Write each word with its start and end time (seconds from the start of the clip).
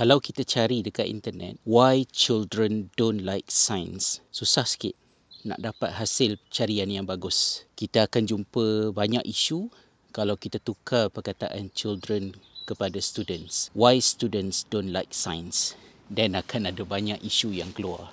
Kalau 0.00 0.16
kita 0.16 0.48
cari 0.48 0.80
dekat 0.80 1.12
internet, 1.12 1.60
why 1.68 2.08
children 2.08 2.88
don't 2.96 3.20
like 3.20 3.52
science, 3.52 4.24
susah 4.32 4.64
sikit 4.64 4.96
nak 5.44 5.60
dapat 5.60 6.00
hasil 6.00 6.40
carian 6.48 6.88
yang 6.88 7.04
bagus. 7.04 7.68
Kita 7.76 8.08
akan 8.08 8.24
jumpa 8.24 8.96
banyak 8.96 9.20
isu 9.28 9.68
kalau 10.16 10.40
kita 10.40 10.56
tukar 10.56 11.12
perkataan 11.12 11.68
children 11.76 12.32
kepada 12.64 12.96
students. 12.96 13.68
Why 13.76 14.00
students 14.00 14.64
don't 14.72 14.88
like 14.88 15.12
science? 15.12 15.76
Dan 16.08 16.32
akan 16.32 16.72
ada 16.72 16.80
banyak 16.80 17.20
isu 17.20 17.52
yang 17.52 17.68
keluar. 17.76 18.08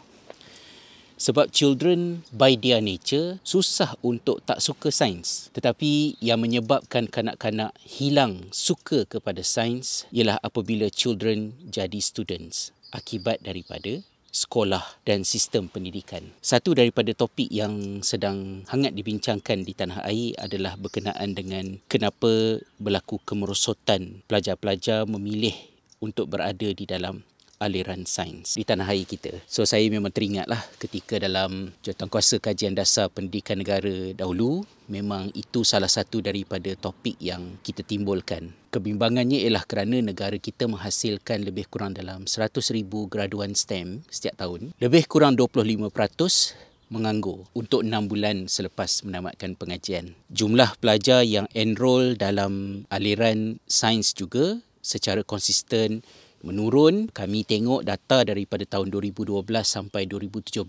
Sebab 1.18 1.49
children 1.49 2.21
by 2.29 2.54
their 2.54 2.77
nature 2.77 3.41
susah 3.41 3.97
untuk 4.05 4.45
tak 4.45 4.61
suka 4.61 4.93
sains. 4.93 5.50
Tetapi 5.57 6.21
yang 6.21 6.38
menyebabkan 6.38 7.09
kanak-kanak 7.09 7.73
hilang 7.82 8.45
suka 8.54 9.04
kepada 9.09 9.41
sains 9.41 10.05
ialah 10.14 10.38
apabila 10.45 10.88
children 10.93 11.57
jadi 11.65 11.97
students 11.97 12.69
akibat 12.93 13.41
daripada 13.41 14.06
sekolah 14.37 15.01
dan 15.01 15.25
sistem 15.25 15.65
pendidikan. 15.65 16.21
Satu 16.45 16.78
daripada 16.78 17.09
topik 17.18 17.50
yang 17.50 18.06
sedang 18.06 18.61
hangat 18.70 18.93
dibincangkan 18.93 19.65
di 19.65 19.73
tanah 19.73 20.06
air 20.06 20.37
adalah 20.37 20.78
berkenaan 20.78 21.34
dengan 21.34 21.81
kenapa 21.89 22.61
berlaku 22.78 23.18
kemerosotan 23.25 24.21
pelajar-pelajar 24.29 25.09
memilih 25.09 25.57
untuk 25.97 26.29
berada 26.29 26.70
di 26.70 26.86
dalam 26.86 27.25
aliran 27.57 28.06
sains 28.06 28.57
di 28.57 28.64
tanah 28.66 28.88
air 28.89 29.06
kita. 29.06 29.34
So 29.50 29.65
saya 29.65 29.86
memang 29.89 30.14
teringatlah 30.14 30.61
ketika 30.78 31.18
dalam 31.18 31.74
jawatankuasa 31.82 32.42
kajian 32.42 32.78
dasar 32.78 33.09
pendidikan 33.09 33.61
negara 33.61 34.14
dahulu 34.14 34.66
memang 34.88 35.34
itu 35.34 35.66
salah 35.67 35.89
satu 35.92 36.23
daripada 36.23 36.73
topik 36.78 37.17
yang 37.20 37.59
kita 37.66 37.84
timbulkan. 37.84 38.53
Kebimbangannya 38.72 39.44
ialah 39.44 39.66
kerana 39.66 40.00
negara 40.00 40.38
kita 40.38 40.70
menghasilkan 40.70 41.44
lebih 41.44 41.67
kurang 41.67 41.98
dalam 41.98 42.30
100,000 42.30 42.86
graduan 43.09 43.58
STEM 43.58 44.06
setiap 44.08 44.38
tahun. 44.38 44.72
Lebih 44.78 45.09
kurang 45.09 45.36
25% 45.36 45.90
menganggur 46.88 47.44
untuk 47.52 47.84
6 47.84 48.08
bulan 48.08 48.48
selepas 48.48 49.03
menamatkan 49.03 49.59
pengajian. 49.59 50.16
Jumlah 50.31 50.80
pelajar 50.80 51.26
yang 51.28 51.50
enroll 51.52 52.16
dalam 52.16 52.86
aliran 52.88 53.59
sains 53.68 54.16
juga 54.16 54.64
secara 54.80 55.20
konsisten 55.20 56.00
menurun. 56.42 57.10
Kami 57.10 57.46
tengok 57.48 57.86
data 57.86 58.26
daripada 58.28 58.66
tahun 58.68 58.92
2012 58.94 59.42
sampai 59.64 60.06
2017 60.06 60.64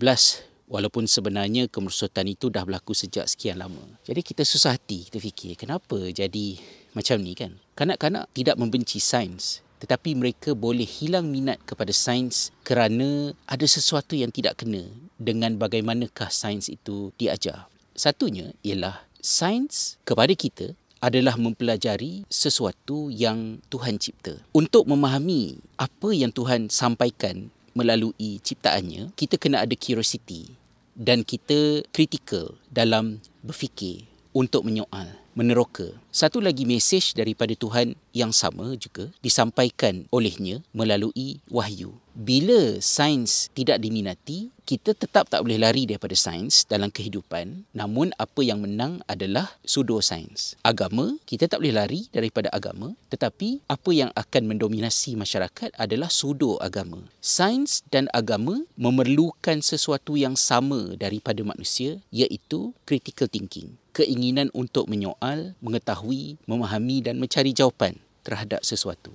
walaupun 0.69 1.09
sebenarnya 1.09 1.65
kemerosotan 1.67 2.29
itu 2.29 2.53
dah 2.53 2.61
berlaku 2.63 2.93
sejak 2.93 3.25
sekian 3.25 3.57
lama. 3.57 3.81
Jadi 4.05 4.21
kita 4.21 4.45
susah 4.45 4.77
hati 4.77 5.09
kita 5.09 5.17
fikir 5.17 5.57
kenapa 5.57 5.97
jadi 6.13 6.61
macam 6.93 7.17
ni 7.19 7.33
kan. 7.33 7.57
Kanak-kanak 7.73 8.29
tidak 8.31 8.55
membenci 8.55 9.01
sains 9.01 9.65
tetapi 9.79 10.11
mereka 10.13 10.51
boleh 10.51 10.83
hilang 10.83 11.31
minat 11.31 11.57
kepada 11.63 11.95
sains 11.95 12.51
kerana 12.67 13.31
ada 13.47 13.63
sesuatu 13.63 14.13
yang 14.13 14.29
tidak 14.29 14.59
kena 14.59 14.83
dengan 15.15 15.55
bagaimanakah 15.55 16.27
sains 16.27 16.67
itu 16.67 17.15
diajar. 17.15 17.71
Satunya 17.95 18.51
ialah 18.63 19.07
sains 19.23 19.95
kepada 20.03 20.35
kita 20.35 20.75
adalah 20.99 21.39
mempelajari 21.39 22.27
sesuatu 22.27 23.07
yang 23.11 23.63
Tuhan 23.71 23.99
cipta. 23.99 24.39
Untuk 24.51 24.87
memahami 24.87 25.59
apa 25.79 26.11
yang 26.11 26.31
Tuhan 26.31 26.67
sampaikan 26.67 27.51
melalui 27.75 28.43
ciptaannya, 28.43 29.15
kita 29.15 29.39
kena 29.39 29.63
ada 29.63 29.75
curiosity 29.75 30.51
dan 30.99 31.23
kita 31.23 31.87
kritikal 31.95 32.59
dalam 32.67 33.23
berfikir 33.39 34.03
untuk 34.35 34.67
menyoal, 34.67 35.15
meneroka. 35.33 35.95
Satu 36.11 36.43
lagi 36.43 36.67
mesej 36.67 37.15
daripada 37.15 37.55
Tuhan 37.55 37.95
yang 38.11 38.33
sama 38.33 38.75
juga 38.75 39.09
disampaikan 39.21 40.05
olehnya 40.09 40.61
melalui 40.73 41.41
wahyu. 41.49 41.97
Bila 42.19 42.83
sains 42.83 43.47
tidak 43.55 43.79
diminati, 43.79 44.51
kita 44.67 44.91
tetap 44.91 45.31
tak 45.31 45.39
boleh 45.39 45.55
lari 45.55 45.87
daripada 45.87 46.11
sains 46.19 46.67
dalam 46.67 46.91
kehidupan. 46.91 47.63
Namun 47.71 48.11
apa 48.19 48.43
yang 48.43 48.59
menang 48.59 48.99
adalah 49.07 49.55
pseudo 49.63 50.03
sains. 50.03 50.59
Agama, 50.59 51.15
kita 51.23 51.47
tak 51.47 51.63
boleh 51.63 51.79
lari 51.79 52.11
daripada 52.11 52.51
agama. 52.51 52.91
Tetapi 53.07 53.63
apa 53.71 53.89
yang 53.95 54.11
akan 54.19 54.43
mendominasi 54.51 55.15
masyarakat 55.15 55.71
adalah 55.79 56.11
pseudo 56.11 56.59
agama. 56.59 57.07
Sains 57.23 57.87
dan 57.87 58.11
agama 58.11 58.67
memerlukan 58.75 59.63
sesuatu 59.63 60.19
yang 60.19 60.35
sama 60.35 60.99
daripada 60.99 61.39
manusia 61.47 62.03
iaitu 62.11 62.75
critical 62.83 63.31
thinking. 63.31 63.79
Keinginan 63.95 64.51
untuk 64.51 64.91
menyoal, 64.91 65.55
mengetahui, 65.63 66.35
memahami 66.45 66.99
dan 66.99 67.15
mencari 67.15 67.55
jawapan 67.55 67.95
terhadap 68.29 68.61
sesuatu. 68.61 69.09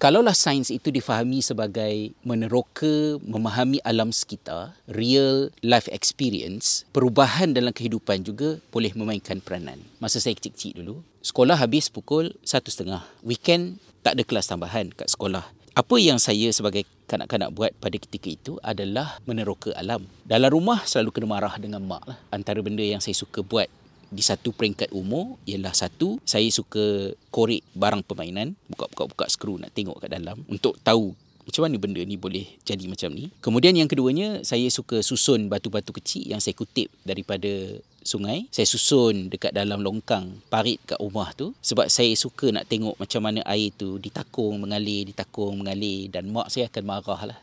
Kalaulah 0.00 0.32
sains 0.32 0.72
itu 0.72 0.88
difahami 0.88 1.44
sebagai 1.44 2.16
meneroka, 2.24 3.20
memahami 3.20 3.84
alam 3.84 4.08
sekitar, 4.08 4.72
real 4.88 5.52
life 5.60 5.92
experience, 5.92 6.88
perubahan 6.96 7.52
dalam 7.52 7.68
kehidupan 7.68 8.24
juga 8.24 8.56
boleh 8.72 8.96
memainkan 8.96 9.44
peranan. 9.44 9.76
Masa 10.00 10.16
saya 10.16 10.32
kecil-kecil 10.40 10.80
dulu, 10.80 11.04
sekolah 11.20 11.52
habis 11.60 11.92
pukul 11.92 12.32
satu 12.40 12.72
setengah. 12.72 13.04
Weekend 13.20 13.76
tak 14.00 14.16
ada 14.16 14.24
kelas 14.24 14.48
tambahan 14.48 14.88
kat 14.96 15.12
sekolah. 15.12 15.44
Apa 15.76 15.96
yang 16.00 16.16
saya 16.16 16.48
sebagai 16.48 16.88
kanak-kanak 17.04 17.52
buat 17.52 17.76
pada 17.76 18.00
ketika 18.00 18.32
itu 18.32 18.52
adalah 18.64 19.20
meneroka 19.28 19.68
alam. 19.76 20.08
Dalam 20.24 20.48
rumah 20.48 20.80
selalu 20.88 21.12
kena 21.12 21.28
marah 21.28 21.54
dengan 21.60 21.84
mak 21.84 22.08
lah. 22.08 22.18
Antara 22.32 22.64
benda 22.64 22.80
yang 22.80 23.04
saya 23.04 23.12
suka 23.12 23.44
buat 23.44 23.68
di 24.10 24.22
satu 24.26 24.50
peringkat 24.50 24.90
umur 24.90 25.38
ialah 25.46 25.72
satu 25.72 26.18
saya 26.26 26.50
suka 26.50 27.14
korek 27.30 27.62
barang 27.78 28.02
permainan 28.02 28.58
buka-buka-buka 28.66 29.30
skru 29.30 29.56
nak 29.56 29.70
tengok 29.70 30.02
kat 30.02 30.10
dalam 30.10 30.42
untuk 30.50 30.76
tahu 30.82 31.14
macam 31.50 31.66
mana 31.66 31.82
benda 31.82 31.98
ni 32.06 32.14
boleh 32.14 32.46
jadi 32.62 32.86
macam 32.86 33.10
ni. 33.10 33.34
Kemudian 33.42 33.74
yang 33.74 33.90
keduanya 33.90 34.46
saya 34.46 34.70
suka 34.70 35.02
susun 35.02 35.50
batu-batu 35.50 35.90
kecil 35.90 36.30
yang 36.30 36.38
saya 36.38 36.54
kutip 36.54 36.92
daripada 37.02 37.80
sungai. 38.06 38.46
Saya 38.54 38.70
susun 38.70 39.26
dekat 39.26 39.50
dalam 39.50 39.82
longkang 39.82 40.46
parit 40.46 40.78
kat 40.86 41.02
rumah 41.02 41.34
tu 41.34 41.50
sebab 41.58 41.90
saya 41.90 42.14
suka 42.14 42.54
nak 42.54 42.70
tengok 42.70 42.94
macam 42.94 43.26
mana 43.26 43.42
air 43.50 43.74
tu 43.74 43.98
ditakung 43.98 44.62
mengalir, 44.62 45.10
ditakung 45.10 45.58
mengalir 45.58 46.06
dan 46.06 46.30
mak 46.30 46.54
saya 46.54 46.70
akan 46.70 46.84
marah 46.86 47.34
lah 47.34 47.38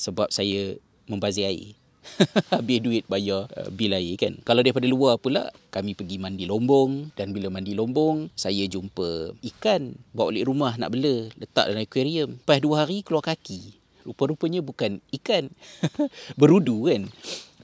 sebab 0.00 0.32
saya 0.32 0.80
membazir 1.04 1.44
air. 1.44 1.76
habis 2.54 2.78
duit 2.82 3.04
bayar 3.06 3.48
uh, 3.52 3.70
bil 3.72 3.94
air 3.94 4.14
kan. 4.18 4.36
Kalau 4.42 4.60
daripada 4.60 4.86
luar 4.90 5.18
pula, 5.18 5.48
kami 5.70 5.94
pergi 5.96 6.18
mandi 6.18 6.44
lombong 6.44 7.14
dan 7.14 7.30
bila 7.30 7.48
mandi 7.48 7.72
lombong, 7.72 8.30
saya 8.34 8.66
jumpa 8.66 9.36
ikan 9.54 9.94
bawa 10.12 10.34
balik 10.34 10.46
rumah 10.48 10.72
nak 10.78 10.92
bela, 10.92 11.28
letak 11.38 11.70
dalam 11.70 11.82
akuarium. 11.84 12.30
Lepas 12.42 12.58
dua 12.62 12.76
hari 12.84 13.06
keluar 13.06 13.24
kaki. 13.24 13.78
Rupa-rupanya 14.02 14.60
bukan 14.66 14.98
ikan. 15.14 15.46
Berudu 16.40 16.90
kan 16.90 17.06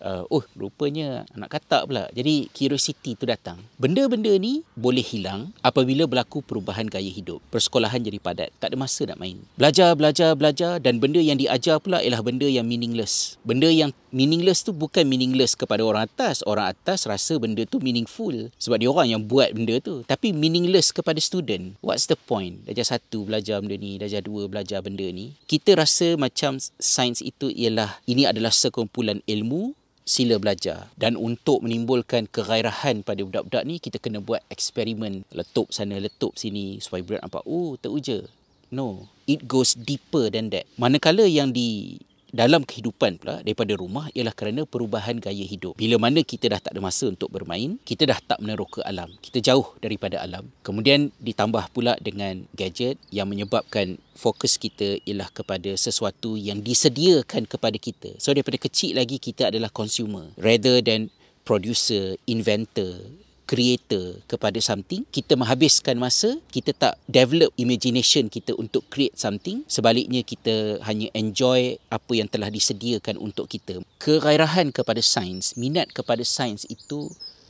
uh, 0.02 0.24
oh 0.30 0.44
rupanya 0.54 1.26
anak 1.34 1.58
katak 1.58 1.86
pula. 1.88 2.06
Jadi 2.14 2.50
curiosity 2.50 3.14
tu 3.18 3.24
datang. 3.26 3.58
Benda-benda 3.78 4.30
ni 4.38 4.62
boleh 4.74 5.02
hilang 5.02 5.50
apabila 5.62 6.06
berlaku 6.06 6.42
perubahan 6.42 6.86
gaya 6.86 7.08
hidup. 7.08 7.42
Persekolahan 7.50 8.02
jadi 8.02 8.18
padat. 8.18 8.50
Tak 8.58 8.74
ada 8.74 8.76
masa 8.78 9.06
nak 9.06 9.18
main. 9.18 9.38
Belajar, 9.58 9.94
belajar, 9.94 10.34
belajar 10.34 10.72
dan 10.82 11.02
benda 11.02 11.18
yang 11.22 11.38
diajar 11.38 11.78
pula 11.82 12.02
ialah 12.02 12.22
benda 12.22 12.46
yang 12.46 12.66
meaningless. 12.66 13.38
Benda 13.42 13.68
yang 13.70 13.94
meaningless 14.10 14.64
tu 14.64 14.72
bukan 14.72 15.04
meaningless 15.04 15.54
kepada 15.54 15.82
orang 15.84 16.06
atas. 16.06 16.42
Orang 16.46 16.70
atas 16.70 17.06
rasa 17.06 17.38
benda 17.38 17.66
tu 17.66 17.78
meaningful. 17.82 18.50
Sebab 18.58 18.76
dia 18.80 18.90
orang 18.90 19.08
yang 19.10 19.22
buat 19.26 19.52
benda 19.54 19.78
tu. 19.82 20.02
Tapi 20.06 20.34
meaningless 20.34 20.90
kepada 20.94 21.18
student. 21.22 21.74
What's 21.84 22.06
the 22.08 22.16
point? 22.16 22.64
Darjah 22.66 22.98
satu 22.98 23.28
belajar 23.28 23.60
benda 23.62 23.76
ni. 23.78 23.98
Darjah 24.00 24.22
dua 24.22 24.46
belajar 24.46 24.82
benda 24.82 25.06
ni. 25.08 25.34
Kita 25.46 25.74
rasa 25.78 26.18
macam 26.18 26.58
sains 26.78 27.20
itu 27.20 27.50
ialah 27.52 28.00
ini 28.06 28.24
adalah 28.24 28.52
sekumpulan 28.52 29.20
ilmu 29.26 29.76
sila 30.08 30.40
belajar. 30.40 30.88
Dan 30.96 31.20
untuk 31.20 31.60
menimbulkan 31.60 32.24
kegairahan 32.32 33.04
pada 33.04 33.20
budak-budak 33.20 33.68
ni 33.68 33.76
kita 33.76 34.00
kena 34.00 34.24
buat 34.24 34.40
eksperimen. 34.48 35.28
Letup 35.36 35.68
sana 35.68 36.00
letup 36.00 36.32
sini 36.40 36.80
supaya 36.80 37.04
budak 37.04 37.22
nampak 37.28 37.44
oh 37.44 37.76
teruja. 37.76 38.24
No. 38.72 39.12
It 39.28 39.44
goes 39.44 39.76
deeper 39.76 40.32
than 40.32 40.48
that. 40.56 40.64
Manakala 40.80 41.28
yang 41.28 41.52
di 41.52 42.00
dalam 42.28 42.60
kehidupan 42.64 43.20
pula 43.20 43.40
daripada 43.40 43.72
rumah 43.72 44.12
ialah 44.12 44.36
kerana 44.36 44.68
perubahan 44.68 45.16
gaya 45.16 45.44
hidup. 45.44 45.76
Bila 45.80 45.96
mana 45.96 46.20
kita 46.20 46.52
dah 46.52 46.60
tak 46.60 46.76
ada 46.76 46.80
masa 46.84 47.08
untuk 47.08 47.32
bermain, 47.32 47.80
kita 47.88 48.04
dah 48.04 48.20
tak 48.20 48.38
meneroka 48.44 48.84
alam. 48.84 49.08
Kita 49.24 49.40
jauh 49.40 49.76
daripada 49.80 50.20
alam. 50.20 50.48
Kemudian 50.60 51.08
ditambah 51.20 51.72
pula 51.72 51.96
dengan 52.00 52.44
gadget 52.52 53.00
yang 53.08 53.32
menyebabkan 53.32 53.96
fokus 54.12 54.60
kita 54.60 55.00
ialah 55.08 55.32
kepada 55.32 55.72
sesuatu 55.78 56.36
yang 56.36 56.60
disediakan 56.60 57.48
kepada 57.48 57.80
kita. 57.80 58.18
So 58.20 58.36
daripada 58.36 58.60
kecil 58.60 59.00
lagi 59.00 59.16
kita 59.16 59.48
adalah 59.48 59.72
consumer 59.72 60.34
rather 60.36 60.84
than 60.84 61.08
producer, 61.48 62.20
inventor, 62.28 63.08
creator 63.48 64.20
kepada 64.28 64.60
something 64.60 65.08
kita 65.08 65.32
menghabiskan 65.32 65.96
masa 65.96 66.36
kita 66.52 66.76
tak 66.76 67.00
develop 67.08 67.48
imagination 67.56 68.28
kita 68.28 68.52
untuk 68.60 68.84
create 68.92 69.16
something 69.16 69.64
sebaliknya 69.64 70.20
kita 70.20 70.84
hanya 70.84 71.08
enjoy 71.16 71.80
apa 71.88 72.12
yang 72.12 72.28
telah 72.28 72.52
disediakan 72.52 73.16
untuk 73.16 73.48
kita 73.48 73.80
kegairahan 73.96 74.68
kepada 74.68 75.00
sains 75.00 75.56
minat 75.56 75.88
kepada 75.96 76.20
sains 76.20 76.68
itu 76.68 77.08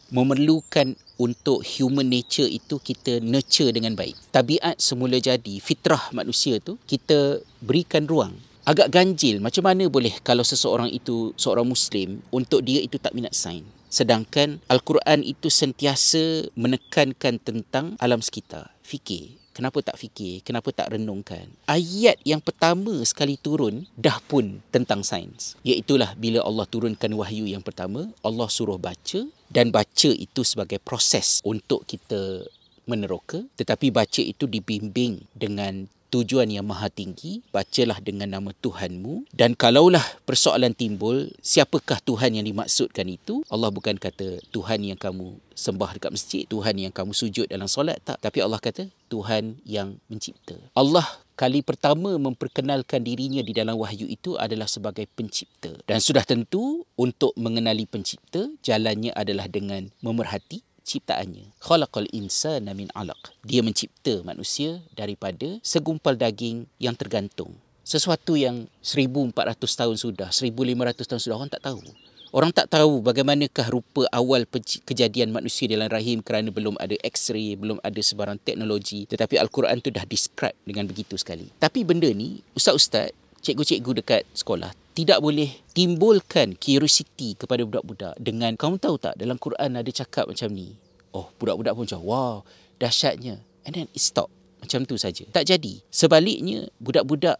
memerlukan 0.08 0.96
untuk 1.20 1.60
human 1.66 2.08
nature 2.08 2.48
itu 2.48 2.80
kita 2.80 3.20
nurture 3.20 3.72
dengan 3.76 3.92
baik. 3.92 4.16
Tabiat 4.32 4.80
semula 4.80 5.20
jadi, 5.20 5.60
fitrah 5.60 6.08
manusia 6.16 6.56
tu 6.64 6.80
kita 6.88 7.44
berikan 7.60 8.08
ruang. 8.08 8.32
Agak 8.64 8.92
ganjil 8.92 9.40
macam 9.40 9.64
mana 9.64 9.88
boleh 9.88 10.12
kalau 10.20 10.44
seseorang 10.44 10.92
itu 10.92 11.32
seorang 11.40 11.64
muslim 11.64 12.20
untuk 12.28 12.60
dia 12.64 12.84
itu 12.84 13.00
tak 13.00 13.16
minat 13.16 13.32
sains. 13.32 13.77
Sedangkan 13.88 14.60
Al-Quran 14.68 15.24
itu 15.24 15.48
sentiasa 15.48 16.48
menekankan 16.54 17.40
tentang 17.40 17.96
alam 17.98 18.20
sekitar. 18.20 18.72
Fikir. 18.84 19.36
Kenapa 19.58 19.82
tak 19.82 19.98
fikir? 19.98 20.46
Kenapa 20.46 20.70
tak 20.70 20.94
renungkan? 20.94 21.50
Ayat 21.66 22.14
yang 22.22 22.38
pertama 22.38 22.94
sekali 23.02 23.34
turun 23.34 23.90
dah 23.98 24.22
pun 24.30 24.62
tentang 24.70 25.02
sains. 25.02 25.58
Iaitulah 25.66 26.14
bila 26.14 26.46
Allah 26.46 26.62
turunkan 26.62 27.10
wahyu 27.18 27.42
yang 27.42 27.66
pertama, 27.66 28.06
Allah 28.22 28.46
suruh 28.46 28.78
baca 28.78 29.26
dan 29.50 29.74
baca 29.74 30.10
itu 30.14 30.46
sebagai 30.46 30.78
proses 30.78 31.42
untuk 31.42 31.82
kita 31.90 32.46
meneroka. 32.86 33.42
Tetapi 33.58 33.90
baca 33.90 34.22
itu 34.22 34.46
dibimbing 34.46 35.26
dengan 35.34 35.90
tujuan 36.08 36.48
yang 36.48 36.64
maha 36.64 36.88
tinggi, 36.88 37.44
bacalah 37.52 38.00
dengan 38.00 38.32
nama 38.32 38.50
Tuhanmu 38.56 39.28
dan 39.32 39.52
kalaulah 39.54 40.04
persoalan 40.24 40.72
timbul, 40.72 41.32
siapakah 41.40 42.00
Tuhan 42.04 42.36
yang 42.40 42.46
dimaksudkan 42.48 43.08
itu? 43.08 43.44
Allah 43.52 43.68
bukan 43.72 43.96
kata 43.96 44.40
Tuhan 44.52 44.84
yang 44.84 44.98
kamu 44.98 45.36
sembah 45.58 45.98
dekat 45.98 46.10
masjid, 46.14 46.42
Tuhan 46.46 46.78
yang 46.78 46.94
kamu 46.94 47.12
sujud 47.12 47.50
dalam 47.50 47.66
solat 47.66 47.98
tak, 48.06 48.22
tapi 48.22 48.38
Allah 48.38 48.62
kata 48.62 48.86
Tuhan 49.10 49.58
yang 49.66 49.98
mencipta. 50.06 50.54
Allah 50.76 51.04
kali 51.38 51.62
pertama 51.62 52.18
memperkenalkan 52.18 53.02
dirinya 53.02 53.42
di 53.42 53.54
dalam 53.54 53.78
wahyu 53.78 54.06
itu 54.10 54.34
adalah 54.34 54.66
sebagai 54.66 55.06
pencipta. 55.06 55.70
Dan 55.86 56.02
sudah 56.02 56.26
tentu 56.26 56.82
untuk 56.98 57.34
mengenali 57.38 57.86
pencipta, 57.86 58.46
jalannya 58.62 59.14
adalah 59.14 59.50
dengan 59.50 59.90
memerhati 60.02 60.67
ciptaannya. 60.88 61.52
Khalaqal 61.60 62.08
insana 62.16 62.72
min 62.72 62.88
'alaq. 62.96 63.36
Dia 63.44 63.60
mencipta 63.60 64.24
manusia 64.24 64.80
daripada 64.96 65.60
segumpal 65.60 66.16
daging 66.16 66.64
yang 66.80 66.96
tergantung. 66.96 67.52
Sesuatu 67.84 68.36
yang 68.36 68.68
1400 68.80 69.56
tahun 69.60 69.96
sudah, 70.00 70.28
1500 70.32 71.04
tahun 71.04 71.20
sudah 71.20 71.36
orang 71.36 71.52
tak 71.52 71.64
tahu. 71.64 71.80
Orang 72.28 72.52
tak 72.52 72.68
tahu 72.68 73.00
bagaimanakah 73.00 73.72
rupa 73.72 74.04
awal 74.12 74.44
kejadian 74.84 75.32
manusia 75.32 75.64
dalam 75.64 75.88
rahim 75.88 76.20
kerana 76.20 76.52
belum 76.52 76.76
ada 76.76 76.92
x-ray, 77.00 77.56
belum 77.56 77.80
ada 77.80 77.96
sebarang 77.96 78.36
teknologi. 78.44 79.08
Tetapi 79.08 79.40
Al-Quran 79.40 79.80
tu 79.80 79.88
dah 79.88 80.04
describe 80.04 80.52
dengan 80.68 80.84
begitu 80.84 81.16
sekali. 81.16 81.48
Tapi 81.56 81.88
benda 81.88 82.12
ni, 82.12 82.44
ustaz-ustaz, 82.52 83.16
cikgu-cikgu 83.40 84.04
dekat 84.04 84.22
sekolah 84.36 84.76
tidak 84.98 85.22
boleh 85.22 85.62
timbulkan 85.70 86.58
curiosity 86.58 87.38
kepada 87.38 87.62
budak-budak 87.62 88.18
dengan 88.18 88.58
kamu 88.58 88.82
tahu 88.82 88.98
tak 88.98 89.14
dalam 89.14 89.38
Quran 89.38 89.78
ada 89.78 89.90
cakap 89.94 90.26
macam 90.26 90.50
ni. 90.50 90.74
Oh, 91.14 91.30
budak-budak 91.38 91.78
pun 91.78 91.86
macam 91.86 92.02
wow, 92.02 92.34
dahsyatnya. 92.82 93.38
And 93.62 93.78
then 93.78 93.86
it 93.94 94.02
stop. 94.02 94.26
Macam 94.58 94.82
tu 94.82 94.98
saja. 94.98 95.22
Tak 95.30 95.46
jadi. 95.46 95.78
Sebaliknya, 95.86 96.66
budak-budak 96.82 97.38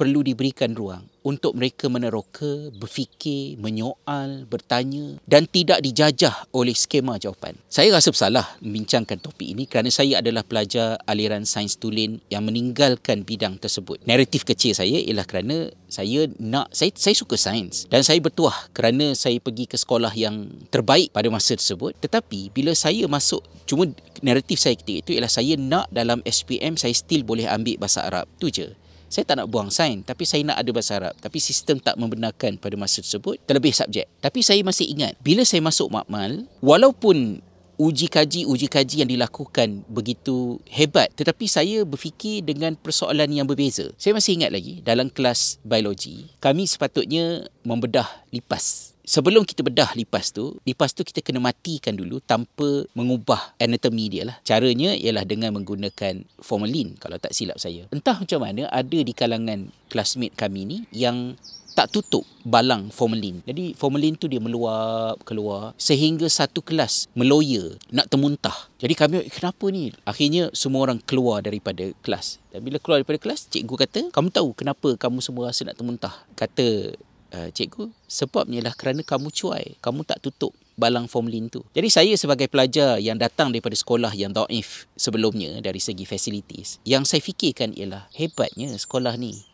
perlu 0.00 0.24
diberikan 0.24 0.72
ruang 0.72 1.04
untuk 1.20 1.52
mereka 1.52 1.92
meneroka, 1.92 2.72
berfikir, 2.72 3.60
menyoal, 3.60 4.48
bertanya 4.48 5.20
dan 5.28 5.44
tidak 5.44 5.84
dijajah 5.84 6.48
oleh 6.56 6.72
skema 6.72 7.20
jawapan. 7.20 7.52
Saya 7.68 7.92
rasa 7.92 8.08
bersalah 8.08 8.56
membincangkan 8.64 9.20
topik 9.20 9.52
ini 9.52 9.68
kerana 9.68 9.92
saya 9.92 10.24
adalah 10.24 10.40
pelajar 10.40 10.96
aliran 11.04 11.44
sains 11.44 11.76
tulen 11.76 12.24
yang 12.32 12.48
meninggalkan 12.48 13.28
bidang 13.28 13.60
tersebut. 13.60 14.00
Naratif 14.08 14.48
kecil 14.48 14.72
saya 14.72 14.96
ialah 15.04 15.28
kerana 15.28 15.68
saya 15.92 16.24
nak 16.40 16.72
saya 16.72 16.96
saya 16.96 17.12
suka 17.12 17.36
sains 17.36 17.84
dan 17.92 18.00
saya 18.00 18.16
bertuah 18.24 18.72
kerana 18.72 19.12
saya 19.12 19.36
pergi 19.36 19.68
ke 19.68 19.76
sekolah 19.76 20.16
yang 20.16 20.48
terbaik 20.72 21.12
pada 21.12 21.28
masa 21.28 21.52
tersebut. 21.60 21.92
Tetapi 22.00 22.56
bila 22.56 22.72
saya 22.72 23.04
masuk 23.04 23.44
cuma 23.68 23.84
naratif 24.24 24.56
saya 24.56 24.72
ketika 24.80 25.04
itu 25.04 25.10
ialah 25.20 25.28
saya 25.28 25.60
nak 25.60 25.92
dalam 25.92 26.24
SPM 26.24 26.80
saya 26.80 26.96
still 26.96 27.28
boleh 27.28 27.44
ambil 27.44 27.76
bahasa 27.76 28.08
Arab. 28.08 28.24
Tu 28.40 28.48
je 28.48 28.72
saya 29.10 29.26
tak 29.26 29.42
nak 29.42 29.50
buang 29.50 29.74
sains 29.74 30.06
tapi 30.06 30.22
saya 30.22 30.46
nak 30.46 30.62
ada 30.62 30.70
bahasa 30.70 31.02
Arab. 31.02 31.14
Tapi 31.18 31.42
sistem 31.42 31.82
tak 31.82 31.98
membenarkan 31.98 32.56
pada 32.56 32.78
masa 32.78 33.02
tersebut 33.02 33.42
terlebih 33.42 33.74
subjek. 33.74 34.06
Tapi 34.22 34.40
saya 34.40 34.62
masih 34.62 34.86
ingat 34.86 35.18
bila 35.18 35.42
saya 35.42 35.58
masuk 35.60 35.90
makmal 35.90 36.46
walaupun 36.62 37.42
uji 37.80 38.12
kaji 38.12 38.44
uji 38.44 38.68
kaji 38.68 39.02
yang 39.02 39.10
dilakukan 39.10 39.80
begitu 39.88 40.60
hebat 40.68 41.08
tetapi 41.16 41.48
saya 41.48 41.80
berfikir 41.88 42.44
dengan 42.46 42.78
persoalan 42.78 43.26
yang 43.34 43.50
berbeza. 43.50 43.90
Saya 43.98 44.14
masih 44.14 44.38
ingat 44.38 44.54
lagi 44.54 44.84
dalam 44.86 45.10
kelas 45.10 45.58
biologi 45.66 46.30
kami 46.38 46.70
sepatutnya 46.70 47.50
membedah 47.66 48.06
lipas 48.30 48.94
sebelum 49.10 49.42
kita 49.42 49.66
bedah 49.66 49.90
lipas 49.98 50.30
tu, 50.30 50.54
lipas 50.62 50.94
tu 50.94 51.02
kita 51.02 51.18
kena 51.18 51.42
matikan 51.42 51.98
dulu 51.98 52.22
tanpa 52.22 52.86
mengubah 52.94 53.58
anatomi 53.58 54.06
dia 54.06 54.22
lah. 54.30 54.38
Caranya 54.46 54.94
ialah 54.94 55.26
dengan 55.26 55.58
menggunakan 55.58 56.22
formalin 56.38 56.94
kalau 57.02 57.18
tak 57.18 57.34
silap 57.34 57.58
saya. 57.58 57.90
Entah 57.90 58.22
macam 58.22 58.38
mana 58.38 58.70
ada 58.70 58.98
di 59.02 59.10
kalangan 59.10 59.74
classmate 59.90 60.38
kami 60.38 60.62
ni 60.62 60.78
yang 60.94 61.34
tak 61.74 61.90
tutup 61.90 62.26
balang 62.46 62.90
formalin. 62.90 63.42
Jadi 63.46 63.74
formalin 63.74 64.14
tu 64.14 64.26
dia 64.26 64.42
meluap 64.42 65.22
keluar 65.26 65.74
sehingga 65.78 66.26
satu 66.26 66.62
kelas 66.62 67.10
meloya 67.14 67.78
nak 67.90 68.10
termuntah. 68.10 68.54
Jadi 68.78 68.94
kami 68.94 69.16
kenapa 69.30 69.64
ni? 69.70 69.94
Akhirnya 70.06 70.50
semua 70.54 70.86
orang 70.86 71.02
keluar 71.02 71.42
daripada 71.42 71.90
kelas. 72.02 72.42
Dan 72.50 72.66
bila 72.66 72.82
keluar 72.82 73.02
daripada 73.02 73.22
kelas, 73.22 73.46
cikgu 73.46 73.74
kata, 73.86 74.00
"Kamu 74.10 74.28
tahu 74.34 74.50
kenapa 74.58 74.98
kamu 74.98 75.22
semua 75.22 75.54
rasa 75.54 75.62
nak 75.62 75.78
termuntah?" 75.78 76.14
Kata 76.34 76.98
uh, 77.34 77.48
cikgu 77.50 77.90
sebabnya 78.06 78.60
lah 78.64 78.74
kerana 78.74 79.02
kamu 79.02 79.30
cuai. 79.30 79.78
Kamu 79.82 80.06
tak 80.06 80.22
tutup 80.22 80.54
balang 80.80 81.04
formalin 81.04 81.52
tu. 81.52 81.60
Jadi 81.76 81.88
saya 81.92 82.12
sebagai 82.16 82.48
pelajar 82.48 82.96
yang 82.96 83.20
datang 83.20 83.52
daripada 83.52 83.76
sekolah 83.76 84.16
yang 84.16 84.32
daif 84.32 84.88
sebelumnya 84.96 85.60
dari 85.60 85.76
segi 85.76 86.08
facilities 86.08 86.80
yang 86.88 87.04
saya 87.04 87.20
fikirkan 87.20 87.76
ialah 87.76 88.08
hebatnya 88.16 88.72
sekolah 88.72 89.20
ni 89.20 89.44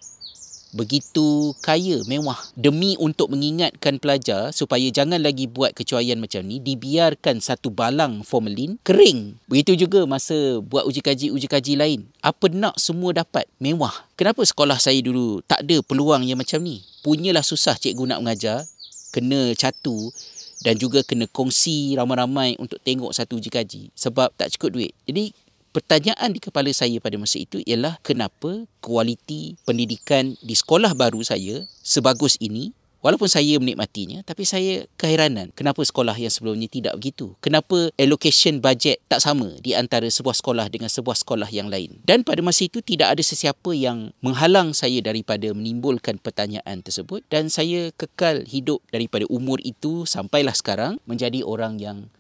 begitu 0.76 1.56
kaya 1.64 2.05
mewah. 2.05 2.37
Demi 2.52 2.94
untuk 3.00 3.32
mengingatkan 3.32 3.96
pelajar 3.96 4.52
supaya 4.52 4.84
jangan 4.93 5.19
lagi 5.25 5.49
buat 5.49 5.73
kecuaian 5.73 6.20
macam 6.20 6.44
ni 6.44 6.61
dibiarkan 6.61 7.40
satu 7.40 7.73
balang 7.73 8.20
formalin 8.20 8.76
kering. 8.84 9.40
Begitu 9.49 9.88
juga 9.88 10.05
masa 10.05 10.61
buat 10.61 10.84
uji 10.84 11.00
kaji 11.00 11.26
uji 11.32 11.49
kaji 11.49 11.73
lain. 11.81 12.00
Apa 12.20 12.52
nak 12.52 12.76
semua 12.76 13.17
dapat? 13.17 13.49
Mewah. 13.56 14.05
Kenapa 14.20 14.44
sekolah 14.44 14.76
saya 14.76 15.00
dulu 15.00 15.40
tak 15.49 15.64
ada 15.64 15.81
peluang 15.81 16.23
yang 16.28 16.37
macam 16.37 16.61
ni? 16.61 16.84
Punyalah 17.00 17.43
susah 17.43 17.81
cikgu 17.81 18.05
nak 18.05 18.20
mengajar. 18.20 18.69
Kena 19.17 19.56
catu 19.56 20.12
dan 20.61 20.76
juga 20.76 21.05
kena 21.05 21.28
kongsi 21.28 21.96
ramai-ramai 21.96 22.56
untuk 22.56 22.81
tengok 22.81 23.12
satu 23.12 23.37
uji 23.40 23.50
kaji 23.52 23.82
sebab 23.93 24.32
tak 24.37 24.52
cukup 24.56 24.76
duit. 24.81 24.93
Jadi 25.05 25.32
pertanyaan 25.76 26.32
di 26.32 26.40
kepala 26.40 26.73
saya 26.73 26.96
pada 27.05 27.20
masa 27.20 27.37
itu 27.37 27.61
ialah 27.69 28.00
kenapa 28.00 28.64
kualiti 28.81 29.61
pendidikan 29.69 30.32
di 30.40 30.56
sekolah 30.56 30.96
baru 30.96 31.20
saya 31.20 31.69
sebagus 31.84 32.40
ini 32.40 32.73
Walaupun 33.04 33.30
saya 33.30 33.54
menikmatinya 33.62 34.26
tapi 34.26 34.42
saya 34.42 34.83
keheranan 34.99 35.54
kenapa 35.54 35.78
sekolah 35.78 36.18
yang 36.18 36.33
sebelumnya 36.33 36.66
tidak 36.66 36.99
begitu. 36.99 37.38
Kenapa 37.38 37.95
allocation 37.95 38.59
budget 38.59 38.99
tak 39.06 39.23
sama 39.23 39.54
di 39.62 39.78
antara 39.78 40.11
sebuah 40.11 40.35
sekolah 40.35 40.66
dengan 40.66 40.90
sebuah 40.90 41.14
sekolah 41.14 41.47
yang 41.54 41.71
lain. 41.71 42.02
Dan 42.02 42.26
pada 42.26 42.42
masa 42.42 42.66
itu 42.66 42.83
tidak 42.83 43.14
ada 43.14 43.23
sesiapa 43.23 43.71
yang 43.78 44.11
menghalang 44.26 44.75
saya 44.75 44.99
daripada 45.06 45.54
menimbulkan 45.54 46.18
pertanyaan 46.18 46.83
tersebut 46.83 47.23
dan 47.30 47.47
saya 47.47 47.95
kekal 47.95 48.42
hidup 48.42 48.83
daripada 48.90 49.23
umur 49.30 49.62
itu 49.62 50.02
sampailah 50.02 50.59
sekarang 50.59 50.99
menjadi 51.06 51.47
orang 51.47 51.78
yang 51.78 52.11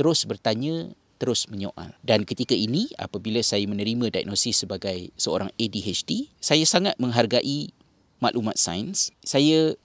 terus 0.00 0.24
bertanya 0.24 0.96
terus 1.22 1.46
menyoal. 1.46 1.94
Dan 2.02 2.26
ketika 2.26 2.58
ini, 2.58 2.90
apabila 2.98 3.38
saya 3.46 3.62
menerima 3.70 4.10
diagnosis 4.10 4.66
sebagai 4.66 5.14
seorang 5.14 5.54
ADHD, 5.54 6.26
saya 6.42 6.66
sangat 6.66 6.98
menghargai 6.98 7.70
maklumat 8.18 8.58
sains. 8.58 9.14
Saya 9.22 9.78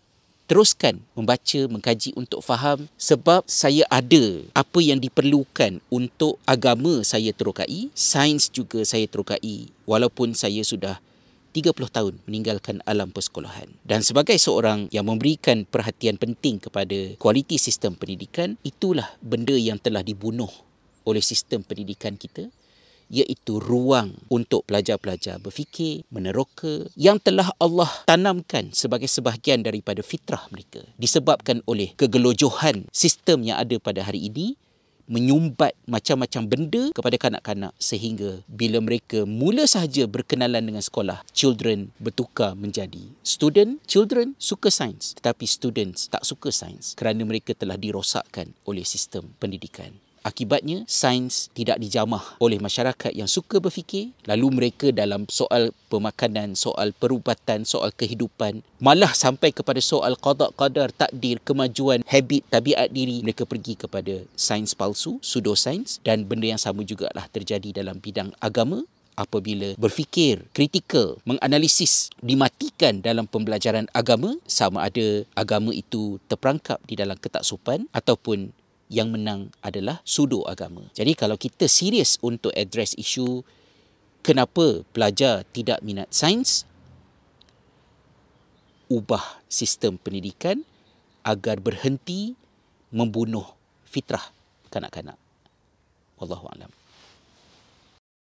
teruskan 0.50 1.06
membaca, 1.14 1.70
mengkaji 1.70 2.18
untuk 2.18 2.42
faham 2.42 2.90
sebab 2.98 3.46
saya 3.46 3.86
ada 3.94 4.42
apa 4.58 4.80
yang 4.82 4.98
diperlukan 4.98 5.78
untuk 5.94 6.42
agama 6.50 7.06
saya 7.06 7.30
terokai, 7.36 7.94
sains 7.94 8.50
juga 8.50 8.82
saya 8.82 9.06
terokai 9.06 9.70
walaupun 9.86 10.34
saya 10.34 10.66
sudah 10.66 10.98
30 11.52 11.74
tahun 11.90 12.14
meninggalkan 12.30 12.86
alam 12.86 13.10
persekolahan. 13.10 13.66
Dan 13.82 14.06
sebagai 14.06 14.38
seorang 14.38 14.90
yang 14.94 15.10
memberikan 15.10 15.66
perhatian 15.66 16.16
penting 16.22 16.62
kepada 16.62 17.18
kualiti 17.18 17.58
sistem 17.58 17.98
pendidikan, 17.98 18.62
itulah 18.62 19.18
benda 19.26 19.58
yang 19.58 19.82
telah 19.82 20.06
dibunuh 20.06 20.50
oleh 21.08 21.24
sistem 21.24 21.64
pendidikan 21.64 22.20
kita 22.20 22.52
iaitu 23.08 23.64
ruang 23.64 24.20
untuk 24.28 24.68
pelajar-pelajar 24.68 25.40
berfikir, 25.40 26.04
meneroka 26.12 26.92
yang 27.00 27.18
telah 27.24 27.56
Allah 27.56 27.88
tanamkan 28.04 28.76
sebagai 28.76 29.08
sebahagian 29.08 29.64
daripada 29.64 30.04
fitrah 30.04 30.44
mereka 30.52 30.84
disebabkan 31.00 31.64
oleh 31.64 31.96
kegelojohan 31.96 32.92
sistem 32.92 33.48
yang 33.48 33.58
ada 33.64 33.80
pada 33.80 34.04
hari 34.04 34.28
ini 34.28 34.60
menyumbat 35.08 35.72
macam-macam 35.88 36.44
benda 36.52 36.84
kepada 36.92 37.16
kanak-kanak 37.16 37.72
sehingga 37.80 38.44
bila 38.44 38.84
mereka 38.84 39.24
mula 39.24 39.64
sahaja 39.64 40.04
berkenalan 40.04 40.60
dengan 40.60 40.84
sekolah, 40.84 41.24
children 41.32 41.96
bertukar 41.96 42.60
menjadi 42.60 43.08
student, 43.24 43.80
children 43.88 44.36
suka 44.36 44.68
sains 44.68 45.16
tetapi 45.16 45.48
students 45.48 46.12
tak 46.12 46.28
suka 46.28 46.52
sains 46.52 46.92
kerana 47.00 47.24
mereka 47.24 47.56
telah 47.56 47.80
dirosakkan 47.80 48.52
oleh 48.68 48.84
sistem 48.84 49.32
pendidikan. 49.40 49.96
Akibatnya, 50.28 50.84
sains 50.92 51.48
tidak 51.56 51.80
dijamah 51.80 52.36
oleh 52.44 52.60
masyarakat 52.60 53.16
yang 53.16 53.32
suka 53.32 53.64
berfikir. 53.64 54.12
Lalu 54.28 54.48
mereka 54.60 54.92
dalam 54.92 55.24
soal 55.32 55.72
pemakanan, 55.88 56.52
soal 56.60 56.92
perubatan, 56.92 57.64
soal 57.64 57.96
kehidupan, 57.96 58.60
malah 58.84 59.16
sampai 59.16 59.56
kepada 59.56 59.80
soal 59.80 60.20
qada 60.20 60.52
qadar, 60.60 60.92
takdir, 60.92 61.40
kemajuan, 61.40 62.04
habit, 62.04 62.44
tabiat 62.52 62.92
diri, 62.92 63.24
mereka 63.24 63.48
pergi 63.48 63.80
kepada 63.80 64.28
sains 64.36 64.76
palsu, 64.76 65.16
pseudosains 65.24 66.04
dan 66.04 66.28
benda 66.28 66.52
yang 66.52 66.60
sama 66.60 66.84
juga 66.84 67.08
lah 67.16 67.24
terjadi 67.32 67.80
dalam 67.80 68.04
bidang 68.04 68.36
agama 68.44 68.84
apabila 69.18 69.80
berfikir 69.80 70.46
kritikal, 70.54 71.18
menganalisis 71.24 72.14
dimatikan 72.22 73.02
dalam 73.02 73.26
pembelajaran 73.26 73.90
agama 73.96 74.38
sama 74.46 74.86
ada 74.86 75.24
agama 75.34 75.74
itu 75.74 76.22
terperangkap 76.30 76.78
di 76.86 77.00
dalam 77.00 77.18
ketaksupan 77.18 77.90
ataupun 77.96 78.54
yang 78.88 79.12
menang 79.12 79.52
adalah 79.60 80.00
sudu 80.08 80.48
agama. 80.48 80.88
Jadi 80.96 81.12
kalau 81.14 81.36
kita 81.36 81.68
serius 81.68 82.16
untuk 82.24 82.56
address 82.56 82.96
isu 82.96 83.44
kenapa 84.24 84.84
pelajar 84.96 85.44
tidak 85.52 85.84
minat 85.84 86.08
sains, 86.12 86.64
ubah 88.88 89.44
sistem 89.52 90.00
pendidikan 90.00 90.64
agar 91.28 91.60
berhenti 91.60 92.40
membunuh 92.92 93.44
fitrah 93.84 94.24
kanak-kanak. 94.72 95.20
Wallahu 96.16 96.48
a'lam. 96.56 96.72